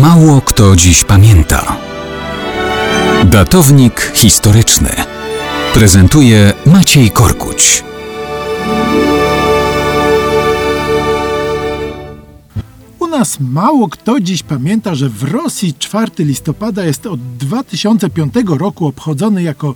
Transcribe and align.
Mało 0.00 0.40
kto 0.40 0.76
dziś 0.76 1.04
pamięta. 1.04 1.76
Datownik 3.24 4.12
historyczny 4.14 4.90
prezentuje 5.74 6.52
Maciej 6.66 7.10
Korkuć. 7.10 7.84
U 12.98 13.06
nas 13.06 13.40
mało 13.40 13.88
kto 13.88 14.20
dziś 14.20 14.42
pamięta, 14.42 14.94
że 14.94 15.08
w 15.08 15.22
Rosji 15.22 15.74
4 15.78 16.10
listopada 16.18 16.84
jest 16.84 17.06
od 17.06 17.36
2005 17.36 18.34
roku 18.48 18.86
obchodzony 18.86 19.42
jako 19.42 19.74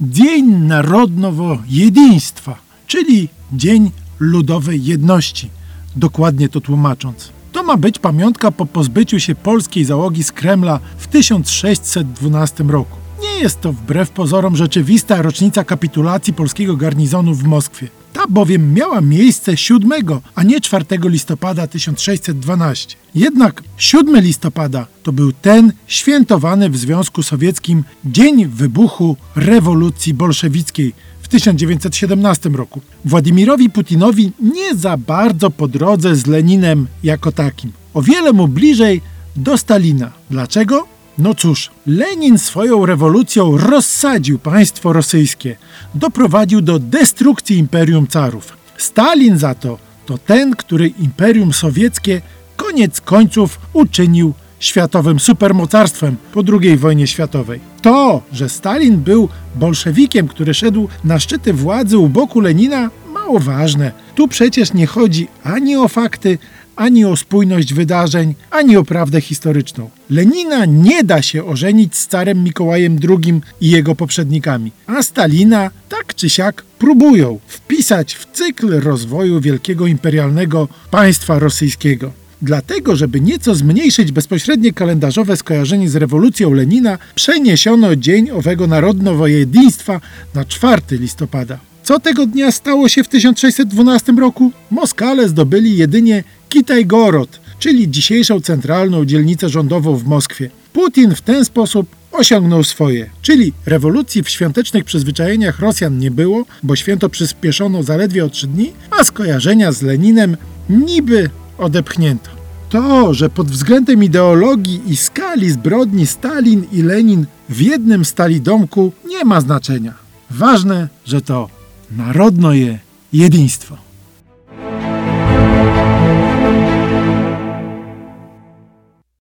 Dzień 0.00 0.46
Narodowo 0.46 1.58
Jedinstwa, 1.68 2.58
czyli 2.86 3.28
Dzień 3.52 3.90
Ludowej 4.18 4.84
Jedności, 4.84 5.50
dokładnie 5.96 6.48
to 6.48 6.60
tłumacząc. 6.60 7.37
To 7.52 7.62
ma 7.62 7.76
być 7.76 7.98
pamiątka 7.98 8.50
po 8.50 8.66
pozbyciu 8.66 9.20
się 9.20 9.34
polskiej 9.34 9.84
załogi 9.84 10.24
z 10.24 10.32
Kremla 10.32 10.80
w 10.98 11.06
1612 11.06 12.64
roku. 12.64 12.96
Nie 13.22 13.42
jest 13.42 13.60
to 13.60 13.72
wbrew 13.72 14.10
pozorom 14.10 14.56
rzeczywista 14.56 15.22
rocznica 15.22 15.64
kapitulacji 15.64 16.32
polskiego 16.34 16.76
garnizonu 16.76 17.34
w 17.34 17.44
Moskwie. 17.44 17.88
Ta 18.12 18.26
bowiem 18.28 18.74
miała 18.74 19.00
miejsce 19.00 19.56
7, 19.56 19.90
a 20.34 20.42
nie 20.42 20.60
4 20.60 20.84
listopada 21.04 21.66
1612. 21.66 22.96
Jednak 23.14 23.62
7 23.76 24.20
listopada 24.20 24.86
to 25.02 25.12
był 25.12 25.32
ten 25.32 25.72
świętowany 25.86 26.70
w 26.70 26.76
Związku 26.76 27.22
Sowieckim 27.22 27.84
dzień 28.04 28.46
wybuchu 28.46 29.16
rewolucji 29.36 30.14
bolszewickiej 30.14 30.94
w 31.28 31.30
1917 31.30 32.48
roku. 32.48 32.80
Władimirowi 33.04 33.70
Putinowi 33.70 34.32
nie 34.40 34.74
za 34.74 34.96
bardzo 34.96 35.50
po 35.50 35.68
drodze 35.68 36.16
z 36.16 36.26
Leninem 36.26 36.86
jako 37.02 37.32
takim. 37.32 37.72
O 37.94 38.02
wiele 38.02 38.32
mu 38.32 38.48
bliżej 38.48 39.00
do 39.36 39.58
Stalina. 39.58 40.12
Dlaczego? 40.30 40.86
No 41.18 41.34
cóż, 41.34 41.70
Lenin 41.86 42.38
swoją 42.38 42.86
rewolucją 42.86 43.56
rozsadził 43.56 44.38
państwo 44.38 44.92
rosyjskie, 44.92 45.56
doprowadził 45.94 46.60
do 46.60 46.78
destrukcji 46.78 47.58
imperium 47.58 48.06
carów. 48.06 48.56
Stalin 48.76 49.38
za 49.38 49.54
to 49.54 49.78
to 50.06 50.18
ten, 50.18 50.56
który 50.56 50.88
imperium 50.88 51.52
sowieckie 51.52 52.20
koniec 52.56 53.00
końców 53.00 53.60
uczynił 53.72 54.34
światowym 54.60 55.20
supermocarstwem 55.20 56.16
po 56.32 56.42
II 56.60 56.76
wojnie 56.76 57.06
światowej. 57.06 57.60
To, 57.82 58.22
że 58.32 58.48
Stalin 58.48 58.96
był 58.96 59.28
bolszewikiem, 59.54 60.28
który 60.28 60.54
szedł 60.54 60.88
na 61.04 61.18
szczyty 61.18 61.52
władzy 61.52 61.98
u 61.98 62.08
boku 62.08 62.40
Lenina, 62.40 62.90
mało 63.12 63.38
ważne. 63.40 63.92
Tu 64.14 64.28
przecież 64.28 64.72
nie 64.72 64.86
chodzi 64.86 65.28
ani 65.44 65.76
o 65.76 65.88
fakty, 65.88 66.38
ani 66.76 67.04
o 67.04 67.16
spójność 67.16 67.74
wydarzeń, 67.74 68.34
ani 68.50 68.76
o 68.76 68.84
prawdę 68.84 69.20
historyczną. 69.20 69.90
Lenina 70.10 70.64
nie 70.64 71.04
da 71.04 71.22
się 71.22 71.44
ożenić 71.44 71.96
z 71.96 72.06
carem 72.06 72.44
Mikołajem 72.44 72.98
II 73.08 73.40
i 73.60 73.70
jego 73.70 73.94
poprzednikami, 73.94 74.72
a 74.86 75.02
Stalina 75.02 75.70
tak 75.88 76.14
czy 76.14 76.30
siak 76.30 76.64
próbują 76.78 77.38
wpisać 77.46 78.14
w 78.14 78.26
cykl 78.32 78.80
rozwoju 78.80 79.40
wielkiego 79.40 79.86
imperialnego 79.86 80.68
państwa 80.90 81.38
rosyjskiego. 81.38 82.12
Dlatego, 82.42 82.96
żeby 82.96 83.20
nieco 83.20 83.54
zmniejszyć 83.54 84.12
bezpośrednie 84.12 84.72
kalendarzowe 84.72 85.36
skojarzenie 85.36 85.88
z 85.88 85.96
rewolucją 85.96 86.52
Lenina, 86.52 86.98
przeniesiono 87.14 87.96
dzień 87.96 88.30
owego 88.30 88.66
narodowego 88.66 89.26
jedynstwa 89.26 90.00
na 90.34 90.44
4 90.44 90.82
listopada. 90.90 91.58
Co 91.82 92.00
tego 92.00 92.26
dnia 92.26 92.52
stało 92.52 92.88
się 92.88 93.04
w 93.04 93.08
1612 93.08 94.12
roku? 94.12 94.52
Moskale 94.70 95.28
zdobyli 95.28 95.76
jedynie 95.76 96.24
Kitaj-Gorod, 96.50 97.40
czyli 97.58 97.90
dzisiejszą 97.90 98.40
centralną 98.40 99.04
dzielnicę 99.04 99.48
rządową 99.48 99.96
w 99.96 100.04
Moskwie. 100.04 100.50
Putin 100.72 101.14
w 101.14 101.20
ten 101.20 101.44
sposób 101.44 101.88
osiągnął 102.12 102.64
swoje, 102.64 103.10
czyli 103.22 103.52
rewolucji 103.66 104.22
w 104.22 104.28
świątecznych 104.28 104.84
przyzwyczajeniach 104.84 105.58
Rosjan 105.58 105.98
nie 105.98 106.10
było, 106.10 106.44
bo 106.62 106.76
święto 106.76 107.08
przyspieszono 107.08 107.82
zaledwie 107.82 108.24
o 108.24 108.28
trzy 108.28 108.46
dni, 108.46 108.72
a 108.90 109.04
skojarzenia 109.04 109.72
z 109.72 109.82
Leninem 109.82 110.36
niby 110.70 111.30
odepchnięto. 111.58 112.30
To, 112.68 113.14
że 113.14 113.30
pod 113.30 113.50
względem 113.50 114.04
ideologii 114.04 114.82
i 114.86 114.96
skali 114.96 115.50
zbrodni 115.50 116.06
Stalin 116.06 116.64
i 116.72 116.82
Lenin 116.82 117.26
w 117.48 117.60
jednym 117.60 118.04
stali 118.04 118.40
domku 118.40 118.92
nie 119.06 119.24
ma 119.24 119.40
znaczenia. 119.40 119.94
Ważne, 120.30 120.88
że 121.06 121.22
to 121.22 121.48
narodno 121.90 122.52
je 122.52 122.78
jedinstwo. 123.12 123.87